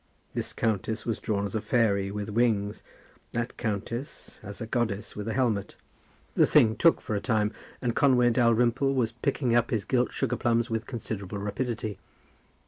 This 0.33 0.51
countess 0.51 1.05
was 1.05 1.19
drawn 1.19 1.45
as 1.45 1.53
a 1.53 1.61
fairy 1.61 2.09
with 2.09 2.29
wings, 2.29 2.81
that 3.33 3.55
countess 3.55 4.39
as 4.41 4.59
a 4.59 4.65
goddess 4.65 5.15
with 5.15 5.27
a 5.27 5.33
helmet. 5.33 5.75
The 6.33 6.47
thing 6.47 6.75
took 6.75 6.99
for 6.99 7.15
a 7.15 7.21
time, 7.21 7.53
and 7.83 7.95
Conway 7.95 8.31
Dalrymple 8.31 8.95
was 8.95 9.11
picking 9.11 9.53
up 9.53 9.69
his 9.69 9.85
gilt 9.85 10.11
sugar 10.11 10.37
plums 10.37 10.71
with 10.71 10.87
considerable 10.87 11.37
rapidity. 11.37 11.99